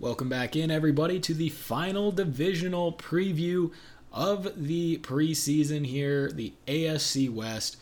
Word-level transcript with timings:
Welcome 0.00 0.28
back 0.28 0.56
in, 0.56 0.72
everybody, 0.72 1.20
to 1.20 1.32
the 1.32 1.50
final 1.50 2.10
divisional 2.10 2.92
preview 2.92 3.70
of 4.12 4.66
the 4.66 4.98
preseason 4.98 5.86
here, 5.86 6.32
the 6.32 6.52
AFC 6.66 7.32
West. 7.32 7.76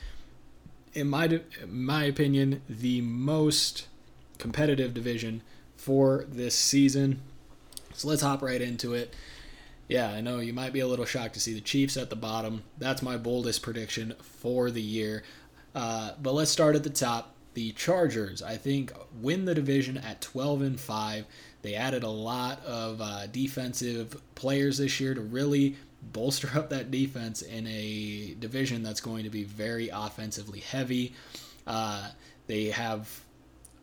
In 0.93 1.09
my 1.09 1.25
in 1.25 1.43
my 1.63 2.05
opinion, 2.05 2.61
the 2.69 3.01
most 3.01 3.89
competitive 4.37 4.93
division 4.93 5.41
for 5.75 6.27
this 6.29 6.55
season. 6.55 7.23
So 7.95 8.09
let's 8.09 8.21
hop 8.21 8.43
right 8.43 8.61
into 8.61 8.93
it. 8.93 9.15
Yeah, 9.89 10.11
I 10.11 10.21
know 10.21 10.39
you 10.39 10.53
might 10.53 10.75
be 10.75 10.81
a 10.81 10.87
little 10.87 11.07
shocked 11.07 11.35
to 11.35 11.41
see 11.41 11.55
the 11.55 11.63
Chiefs 11.63 11.97
at 11.97 12.11
the 12.11 12.17
bottom. 12.17 12.63
That's 12.77 13.01
my 13.01 13.17
boldest 13.17 13.63
prediction 13.63 14.15
for 14.21 14.71
the 14.71 14.83
year. 14.83 15.23
Uh, 15.75 16.13
but 16.21 16.35
let's 16.35 16.51
start 16.51 16.77
at 16.77 16.85
the 16.85 16.91
top. 16.91 17.35
The 17.55 17.73
Chargers, 17.73 18.43
I 18.43 18.57
think, 18.57 18.93
win 19.21 19.45
the 19.47 19.55
division 19.55 19.99
at 19.99 20.21
12 20.21 20.63
and 20.63 20.81
5. 20.81 21.27
They 21.63 21.75
added 21.75 22.03
a 22.03 22.09
lot 22.09 22.65
of 22.65 23.01
uh, 23.01 23.27
defensive 23.29 24.21
players 24.35 24.79
this 24.79 25.01
year 25.01 25.15
to 25.15 25.21
really 25.21 25.77
bolster 26.03 26.51
up 26.55 26.71
that 26.71 26.91
defense 26.91 27.43
in 27.43 27.67
a 27.67 28.35
division 28.39 28.83
that's 28.83 29.01
going 29.01 29.25
to 29.25 29.31
be 29.31 29.45
very 29.45 29.89
offensively 29.89 30.61
heavy. 30.61 31.15
Uh, 31.67 32.09
they 32.49 32.67
have, 32.67 33.23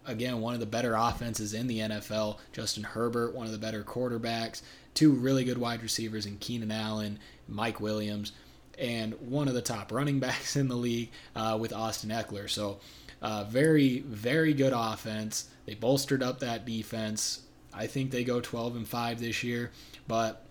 again, 0.05 0.41
one 0.41 0.53
of 0.53 0.59
the 0.59 0.65
better 0.65 0.93
offenses 0.95 1.53
in 1.53 1.67
the 1.67 1.79
NFL. 1.79 2.37
Justin 2.51 2.83
Herbert, 2.83 3.33
one 3.33 3.45
of 3.45 3.53
the 3.53 3.57
better 3.57 3.83
quarterbacks. 3.83 4.61
Two 4.93 5.13
really 5.13 5.45
good 5.45 5.57
wide 5.57 5.81
receivers 5.81 6.25
in 6.25 6.37
Keenan 6.37 6.71
Allen, 6.71 7.19
Mike 7.47 7.79
Williams, 7.79 8.33
and 8.77 9.13
one 9.21 9.47
of 9.47 9.53
the 9.53 9.61
top 9.61 9.91
running 9.93 10.19
backs 10.19 10.57
in 10.57 10.67
the 10.67 10.75
league 10.75 11.11
uh, 11.35 11.57
with 11.59 11.71
Austin 11.71 12.09
Ekeler. 12.09 12.49
So, 12.49 12.79
uh, 13.21 13.43
very, 13.45 13.99
very 13.99 14.53
good 14.53 14.73
offense. 14.73 15.49
They 15.65 15.75
bolstered 15.75 16.23
up 16.23 16.39
that 16.39 16.65
defense 16.65 17.41
I 17.79 17.87
think 17.87 18.11
they 18.11 18.23
go 18.23 18.41
12 18.41 18.75
and 18.75 18.87
5 18.87 19.19
this 19.19 19.43
year, 19.43 19.71
but 20.07 20.45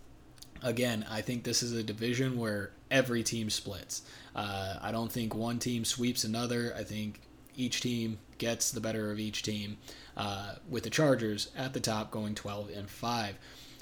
again, 0.63 1.05
I 1.11 1.21
think 1.21 1.45
this 1.45 1.63
is 1.63 1.73
a 1.73 1.83
division 1.83 2.39
where 2.39 2.73
every 2.91 3.23
team 3.23 3.51
splits. 3.51 4.03
Uh, 4.35 4.79
I 4.81 4.91
don't 4.91 5.13
think 5.13 5.35
one 5.35 5.59
team 5.59 5.85
sweeps 5.85 6.25
another. 6.25 6.75
I 6.77 6.83
think 6.83 7.21
each 7.55 7.81
team 7.83 8.19
gets 8.39 8.71
the 8.71 8.81
better 8.81 9.13
of 9.13 9.19
each 9.19 9.43
team. 9.43 9.77
Uh, 10.19 10.57
with 10.69 10.83
the 10.83 10.91
Chargers 10.91 11.49
at 11.57 11.75
the 11.75 11.79
top 11.79 12.11
going 12.11 12.35
12 12.35 12.71
and 12.71 12.91
5. 12.91 13.39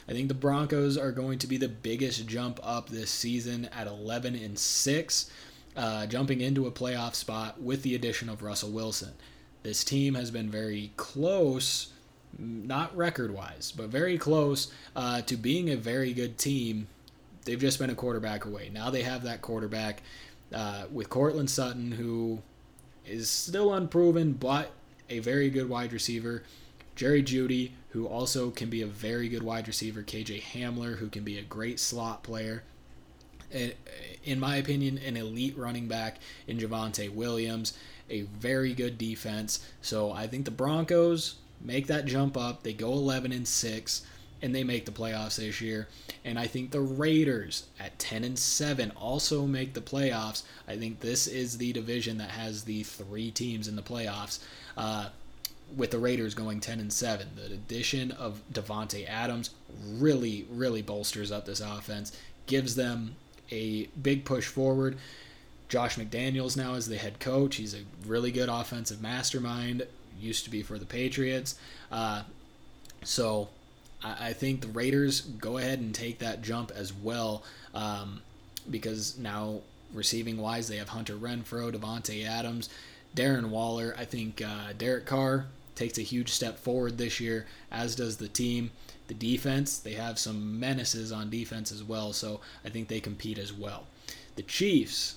I 0.06 0.12
think 0.12 0.28
the 0.28 0.34
Broncos 0.34 0.98
are 0.98 1.10
going 1.10 1.38
to 1.38 1.46
be 1.46 1.56
the 1.56 1.66
biggest 1.66 2.26
jump 2.26 2.60
up 2.62 2.90
this 2.90 3.10
season 3.10 3.70
at 3.74 3.86
11 3.86 4.34
and 4.34 4.58
6, 4.58 5.30
uh, 5.78 6.04
jumping 6.04 6.42
into 6.42 6.66
a 6.66 6.70
playoff 6.70 7.14
spot 7.14 7.62
with 7.62 7.82
the 7.82 7.94
addition 7.94 8.28
of 8.28 8.42
Russell 8.42 8.70
Wilson. 8.70 9.14
This 9.62 9.82
team 9.82 10.14
has 10.14 10.30
been 10.30 10.50
very 10.50 10.92
close 10.98 11.94
not 12.38 12.96
record 12.96 13.32
wise, 13.32 13.72
but 13.76 13.88
very 13.88 14.18
close 14.18 14.72
uh, 14.94 15.22
to 15.22 15.36
being 15.36 15.70
a 15.70 15.76
very 15.76 16.12
good 16.12 16.38
team. 16.38 16.88
They've 17.44 17.60
just 17.60 17.78
been 17.78 17.90
a 17.90 17.94
quarterback 17.94 18.44
away. 18.44 18.70
Now 18.72 18.90
they 18.90 19.02
have 19.02 19.22
that 19.22 19.42
quarterback 19.42 20.02
uh, 20.52 20.84
with 20.92 21.08
Courtland 21.08 21.50
Sutton, 21.50 21.92
who 21.92 22.40
is 23.06 23.30
still 23.30 23.72
unproven, 23.72 24.32
but 24.32 24.72
a 25.08 25.20
very 25.20 25.50
good 25.50 25.68
wide 25.68 25.92
receiver. 25.92 26.42
Jerry 26.94 27.22
Jeudy, 27.22 27.72
who 27.90 28.06
also 28.06 28.50
can 28.50 28.70
be 28.70 28.82
a 28.82 28.86
very 28.86 29.28
good 29.28 29.42
wide 29.42 29.68
receiver. 29.68 30.02
KJ 30.02 30.42
Hamler, 30.42 30.96
who 30.96 31.08
can 31.08 31.24
be 31.24 31.38
a 31.38 31.42
great 31.42 31.78
slot 31.78 32.22
player. 32.22 32.62
In 34.24 34.40
my 34.40 34.56
opinion, 34.56 34.98
an 34.98 35.16
elite 35.16 35.56
running 35.56 35.86
back 35.86 36.18
in 36.46 36.58
Javonte 36.58 37.12
Williams, 37.14 37.76
a 38.10 38.22
very 38.22 38.74
good 38.74 38.98
defense. 38.98 39.64
So 39.80 40.10
I 40.10 40.26
think 40.26 40.46
the 40.46 40.50
Broncos 40.50 41.36
make 41.60 41.86
that 41.86 42.06
jump 42.06 42.36
up. 42.36 42.62
They 42.62 42.72
go 42.72 42.92
11 42.92 43.32
and 43.32 43.46
6 43.46 44.06
and 44.42 44.54
they 44.54 44.64
make 44.64 44.84
the 44.84 44.92
playoffs 44.92 45.36
this 45.36 45.60
year. 45.60 45.88
And 46.24 46.38
I 46.38 46.46
think 46.46 46.70
the 46.70 46.80
Raiders 46.80 47.64
at 47.80 47.98
10 47.98 48.24
and 48.24 48.38
7 48.38 48.90
also 48.92 49.46
make 49.46 49.74
the 49.74 49.80
playoffs. 49.80 50.42
I 50.68 50.76
think 50.76 51.00
this 51.00 51.26
is 51.26 51.58
the 51.58 51.72
division 51.72 52.18
that 52.18 52.30
has 52.30 52.64
the 52.64 52.82
three 52.82 53.30
teams 53.30 53.68
in 53.68 53.76
the 53.76 53.82
playoffs. 53.82 54.40
Uh, 54.76 55.08
with 55.76 55.90
the 55.90 55.98
Raiders 55.98 56.34
going 56.34 56.60
10 56.60 56.78
and 56.78 56.92
7, 56.92 57.28
the 57.34 57.46
addition 57.46 58.12
of 58.12 58.40
Davante 58.52 59.08
Adams 59.08 59.50
really, 59.84 60.46
really 60.50 60.82
bolsters 60.82 61.32
up 61.32 61.44
this 61.44 61.60
offense, 61.60 62.16
gives 62.46 62.76
them 62.76 63.16
a 63.50 63.86
big 64.00 64.24
push 64.24 64.46
forward. 64.46 64.96
Josh 65.68 65.96
McDaniels 65.96 66.56
now 66.56 66.74
is 66.74 66.86
the 66.86 66.98
head 66.98 67.18
coach. 67.18 67.56
He's 67.56 67.74
a 67.74 67.80
really 68.06 68.30
good 68.30 68.48
offensive 68.48 69.02
mastermind 69.02 69.86
used 70.20 70.44
to 70.44 70.50
be 70.50 70.62
for 70.62 70.78
the 70.78 70.86
Patriots. 70.86 71.58
Uh, 71.90 72.22
so 73.04 73.48
I, 74.02 74.28
I, 74.28 74.32
think 74.32 74.60
the 74.60 74.68
Raiders 74.68 75.20
go 75.20 75.58
ahead 75.58 75.78
and 75.78 75.94
take 75.94 76.18
that 76.18 76.42
jump 76.42 76.72
as 76.74 76.92
well 76.92 77.42
um, 77.74 78.22
because 78.70 79.18
now 79.18 79.60
receiving 79.92 80.38
wise 80.38 80.68
they 80.68 80.76
have 80.76 80.90
Hunter 80.90 81.14
Renfrow, 81.14 81.72
Davante 81.72 82.26
Adams, 82.26 82.68
Darren 83.14 83.50
Waller. 83.50 83.94
I 83.98 84.04
think 84.04 84.42
uh, 84.42 84.72
Derek 84.76 85.06
Carr 85.06 85.46
takes 85.74 85.98
a 85.98 86.02
huge 86.02 86.30
step 86.30 86.58
forward 86.58 86.98
this 86.98 87.20
year, 87.20 87.46
as 87.70 87.94
does 87.94 88.16
the 88.16 88.28
team. 88.28 88.70
The 89.08 89.14
defense, 89.14 89.78
they 89.78 89.92
have 89.92 90.18
some 90.18 90.58
menaces 90.58 91.12
on 91.12 91.30
defense 91.30 91.70
as 91.70 91.84
well, 91.84 92.12
so 92.12 92.40
I 92.64 92.70
think 92.70 92.88
they 92.88 92.98
compete 92.98 93.38
as 93.38 93.52
well. 93.52 93.86
The 94.34 94.42
Chiefs, 94.42 95.16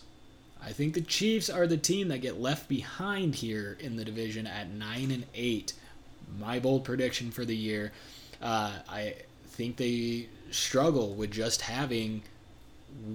I 0.62 0.72
think 0.72 0.94
the 0.94 1.02
Chiefs 1.02 1.50
are 1.50 1.68
the 1.68 1.78
team 1.78 2.10
that 2.10 2.20
get 2.20 2.40
left 2.40 2.68
behind 2.68 3.36
here 3.36 3.78
in 3.80 3.96
the 3.96 4.04
division 4.06 4.46
at 4.46 4.70
nine 4.70 5.12
and 5.12 5.26
eight. 5.34 5.74
My 6.38 6.60
bold 6.60 6.84
prediction 6.84 7.32
for 7.32 7.46
the 7.46 7.56
year. 7.56 7.92
Uh, 8.42 8.74
I 8.90 9.16
think 9.48 9.78
they 9.78 10.28
struggle 10.52 11.14
with 11.14 11.32
just 11.32 11.62
having 11.62 12.24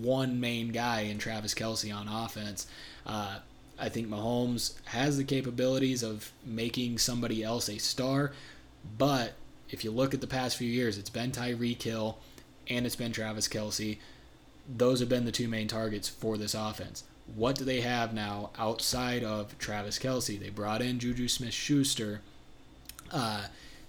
one 0.00 0.40
main 0.40 0.72
guy 0.72 1.00
in 1.00 1.18
Travis 1.18 1.54
Kelce 1.54 1.94
on 1.94 2.08
offense. 2.08 2.66
Uh, 3.06 3.38
I 3.78 3.88
think 3.88 4.08
Mahomes 4.08 4.74
has 4.86 5.16
the 5.16 5.24
capabilities 5.24 6.02
of 6.02 6.32
making 6.44 6.98
somebody 6.98 7.42
else 7.42 7.68
a 7.68 7.78
star, 7.78 8.32
but 8.96 9.34
if 9.70 9.84
you 9.84 9.90
look 9.90 10.14
at 10.14 10.20
the 10.20 10.26
past 10.26 10.56
few 10.56 10.68
years, 10.68 10.96
it's 10.96 11.10
been 11.10 11.32
Tyreek 11.32 11.82
Hill 11.82 12.18
and 12.68 12.86
it's 12.86 12.96
been 12.96 13.12
Travis 13.12 13.48
Kelce. 13.48 13.98
Those 14.76 15.00
have 15.00 15.08
been 15.08 15.24
the 15.24 15.32
two 15.32 15.48
main 15.48 15.68
targets 15.68 16.08
for 16.08 16.38
this 16.38 16.54
offense 16.54 17.04
what 17.34 17.56
do 17.56 17.64
they 17.64 17.80
have 17.80 18.12
now 18.12 18.50
outside 18.58 19.24
of 19.24 19.58
Travis 19.58 19.98
Kelce? 19.98 20.38
They 20.38 20.50
brought 20.50 20.82
in 20.82 20.98
Juju 20.98 21.28
Smith 21.28 21.54
Schuster 21.54 22.20
uh, 23.10 23.44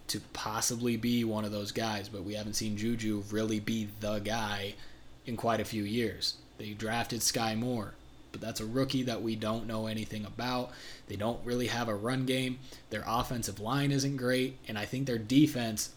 to 0.08 0.20
possibly 0.34 0.98
be 0.98 1.24
one 1.24 1.46
of 1.46 1.52
those 1.52 1.72
guys, 1.72 2.08
but 2.08 2.24
we 2.24 2.36
haven't 2.36 2.54
seen 2.54 2.78
Juju 2.78 3.24
really 3.32 3.60
be 3.60 3.90
the 4.00 4.20
guy 4.20 4.76
in 5.26 5.36
quite 5.36 5.60
a 5.60 5.66
few 5.66 5.84
years. 5.84 6.38
They 6.58 6.72
drafted 6.72 7.20
Skyy 7.20 7.58
Moore, 7.58 7.96
but 8.32 8.40
that's 8.40 8.62
a 8.62 8.66
rookie 8.66 9.04
that 9.04 9.22
we 9.22 9.36
don't 9.36 9.68
know 9.68 9.88
anything 9.88 10.26
about. 10.26 10.72
They 11.08 11.16
don't 11.16 11.44
really 11.44 11.68
have 11.68 11.90
a 11.90 11.96
run 11.96 12.26
game. 12.26 12.60
Their 12.90 13.04
offensive 13.06 13.60
line 13.60 13.92
isn't 13.92 14.18
great, 14.18 14.58
and 14.68 14.78
I 14.78 14.86
think 14.86 15.08
their 15.08 15.18
defense 15.18 15.90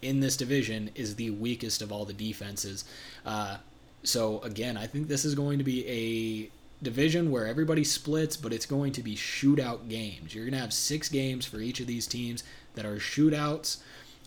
in 0.00 0.18
this 0.18 0.36
division 0.36 0.90
is 0.96 1.14
the 1.14 1.30
weakest 1.30 1.80
of 1.80 1.92
all 1.92 2.04
the 2.04 2.12
defenses. 2.12 2.84
Uh, 3.24 3.58
so 4.02 4.40
again, 4.40 4.76
I 4.76 4.88
think 4.88 5.06
this 5.06 5.24
is 5.24 5.36
going 5.36 5.58
to 5.58 5.64
be 5.64 5.86
a 5.86 6.61
division 6.82 7.30
where 7.30 7.46
everybody 7.46 7.84
splits, 7.84 8.36
but 8.36 8.52
it's 8.52 8.66
going 8.66 8.92
to 8.92 9.02
be 9.02 9.14
shootout 9.14 9.88
games. 9.88 10.34
You're 10.34 10.44
going 10.44 10.54
to 10.54 10.60
have 10.60 10.72
six 10.72 11.08
games 11.08 11.46
for 11.46 11.60
each 11.60 11.80
of 11.80 11.86
these 11.86 12.06
teams 12.06 12.42
that 12.74 12.84
are 12.84 12.96
shootouts. 12.96 13.78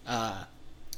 Uh, 0.07 0.45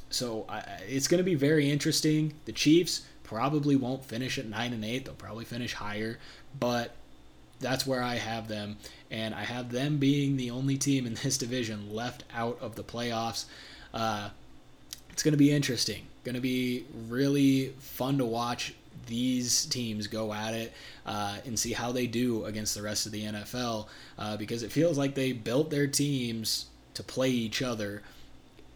so 0.09 0.46
I, 0.47 0.59
it's 0.88 1.07
going 1.07 1.19
to 1.19 1.23
be 1.23 1.35
very 1.35 1.69
interesting. 1.69 2.34
The 2.46 2.51
Chiefs 2.51 3.05
probably 3.23 3.76
won't 3.76 4.05
finish 4.05 4.37
at 4.37 4.46
nine 4.46 4.73
and 4.73 4.85
eight; 4.85 5.05
they'll 5.05 5.16
probably 5.16 5.46
finish 5.46 5.73
higher, 5.73 6.20
but 6.58 6.96
that's 7.59 7.85
where 7.85 8.03
I 8.03 8.16
have 8.16 8.47
them, 8.47 8.78
and 9.09 9.34
I 9.34 9.43
have 9.43 9.72
them 9.72 9.97
being 9.97 10.37
the 10.37 10.52
only 10.52 10.78
team 10.78 11.05
in 11.05 11.16
this 11.16 11.37
division 11.40 11.93
left 11.93 12.23
out 12.34 12.58
of 12.61 12.76
the 12.76 12.84
playoffs. 12.84 13.46
Uh, 13.93 14.29
it's 15.09 15.23
going 15.23 15.34
to 15.34 15.37
be 15.37 15.52
interesting. 15.52 16.05
Going 16.23 16.35
to 16.35 16.41
be 16.41 16.85
really 17.08 17.73
fun 17.79 18.17
to 18.20 18.26
watch 18.26 18.73
these 19.05 19.66
teams 19.66 20.08
go 20.08 20.34
at 20.34 20.53
it 20.53 20.73
uh, 21.05 21.38
and 21.46 21.58
see 21.58 21.73
how 21.73 21.91
they 21.91 22.08
do 22.08 22.46
against 22.46 22.76
the 22.76 22.82
rest 22.82 23.05
of 23.05 23.11
the 23.11 23.23
NFL 23.23 23.88
uh, 24.17 24.38
because 24.38 24.64
it 24.64 24.72
feels 24.72 24.97
like 24.97 25.16
they 25.16 25.32
built 25.32 25.70
their 25.70 25.88
teams 25.88 26.66
to 26.94 27.03
play 27.03 27.29
each 27.29 27.61
other 27.61 28.02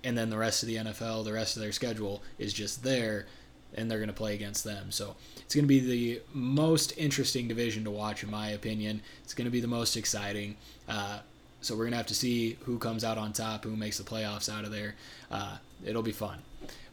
and 0.03 0.17
then 0.17 0.29
the 0.29 0.37
rest 0.37 0.63
of 0.63 0.67
the 0.67 0.77
NFL, 0.77 1.25
the 1.25 1.33
rest 1.33 1.55
of 1.55 1.61
their 1.61 1.71
schedule 1.71 2.23
is 2.39 2.53
just 2.53 2.83
there 2.83 3.27
and 3.73 3.89
they're 3.89 3.99
going 3.99 4.09
to 4.09 4.13
play 4.13 4.33
against 4.33 4.63
them. 4.63 4.91
So 4.91 5.15
it's 5.37 5.55
going 5.55 5.63
to 5.63 5.67
be 5.67 5.79
the 5.79 6.21
most 6.33 6.97
interesting 6.97 7.47
division 7.47 7.83
to 7.85 7.91
watch, 7.91 8.23
in 8.23 8.31
my 8.31 8.49
opinion. 8.49 9.01
It's 9.23 9.33
going 9.33 9.45
to 9.45 9.51
be 9.51 9.61
the 9.61 9.67
most 9.67 9.95
exciting. 9.95 10.57
Uh, 10.89 11.19
so 11.61 11.75
we're 11.75 11.85
going 11.85 11.91
to 11.91 11.97
have 11.97 12.07
to 12.07 12.15
see 12.15 12.57
who 12.63 12.77
comes 12.79 13.03
out 13.03 13.17
on 13.17 13.33
top, 13.33 13.63
who 13.63 13.75
makes 13.75 13.97
the 13.97 14.03
playoffs 14.03 14.51
out 14.51 14.65
of 14.65 14.71
there. 14.71 14.95
Uh, 15.29 15.57
it'll 15.85 16.03
be 16.03 16.11
fun. 16.11 16.39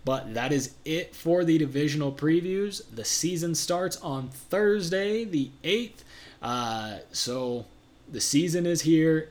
But 0.04 0.34
that 0.34 0.52
is 0.52 0.74
it 0.84 1.14
for 1.14 1.44
the 1.44 1.58
divisional 1.58 2.12
previews. 2.12 2.82
The 2.94 3.04
season 3.04 3.54
starts 3.54 3.96
on 3.98 4.28
Thursday, 4.28 5.24
the 5.24 5.50
8th. 5.62 6.02
Uh, 6.40 6.98
so 7.12 7.66
the 8.10 8.20
season 8.20 8.64
is 8.64 8.82
here. 8.82 9.30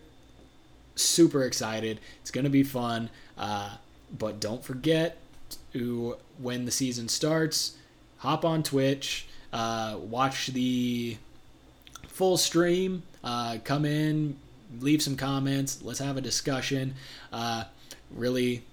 Super 0.96 1.44
excited. 1.44 2.00
It's 2.22 2.32
going 2.32 2.44
to 2.44 2.50
be 2.50 2.64
fun. 2.64 3.10
Uh, 3.38 3.78
but 4.16 4.40
don't 4.40 4.64
forget 4.64 5.18
to, 5.74 6.18
when 6.38 6.66
the 6.66 6.72
season 6.72 7.08
starts, 7.08 7.78
hop 8.18 8.46
on 8.46 8.64
Twitch, 8.64 9.28
uh, 9.54 9.98
watch 10.00 10.48
the 10.48 11.18
full 12.08 12.38
stream, 12.38 13.04
uh, 13.24 13.58
come 13.64 13.86
in, 13.86 14.38
leave 14.80 15.02
some 15.02 15.16
comments, 15.16 15.82
let's 15.82 16.00
have 16.00 16.18
a 16.18 16.22
discussion. 16.22 16.96
Uh, 17.32 17.64
really 18.12 18.64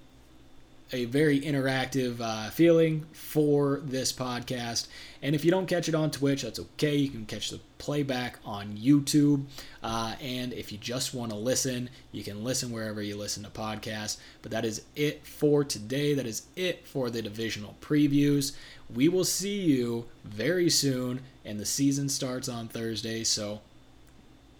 a 0.92 1.06
very 1.06 1.40
interactive 1.40 2.20
uh, 2.20 2.50
feeling 2.50 3.06
for 3.12 3.80
this 3.84 4.12
podcast. 4.12 4.86
And 5.22 5.34
if 5.34 5.44
you 5.44 5.50
don't 5.50 5.66
catch 5.66 5.88
it 5.88 5.94
on 5.94 6.10
Twitch, 6.10 6.42
that's 6.42 6.60
okay. 6.60 6.94
You 6.94 7.08
can 7.08 7.26
catch 7.26 7.50
the 7.50 7.60
playback 7.78 8.38
on 8.44 8.76
YouTube. 8.76 9.44
Uh, 9.82 10.14
and 10.20 10.52
if 10.52 10.70
you 10.70 10.78
just 10.78 11.14
want 11.14 11.32
to 11.32 11.36
listen, 11.36 11.90
you 12.12 12.22
can 12.22 12.44
listen 12.44 12.70
wherever 12.70 13.02
you 13.02 13.16
listen 13.16 13.42
to 13.42 13.50
podcasts. 13.50 14.18
But 14.42 14.52
that 14.52 14.64
is 14.64 14.82
it 14.94 15.26
for 15.26 15.64
today. 15.64 16.14
That 16.14 16.26
is 16.26 16.46
it 16.54 16.86
for 16.86 17.10
the 17.10 17.22
divisional 17.22 17.76
previews. 17.80 18.54
We 18.94 19.08
will 19.08 19.24
see 19.24 19.60
you 19.60 20.04
very 20.24 20.70
soon, 20.70 21.22
and 21.44 21.58
the 21.58 21.66
season 21.66 22.08
starts 22.08 22.48
on 22.48 22.68
Thursday. 22.68 23.24
So 23.24 23.62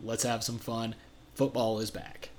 let's 0.03 0.23
have 0.25 0.43
some 0.43 0.59
fun. 0.59 0.94
Football 1.35 1.79
is 1.81 1.91
back. 1.91 2.31